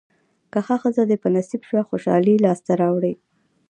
[0.51, 3.13] که ښه ښځه دې په نصیب شوه خوشالۍ لاسته راوړې.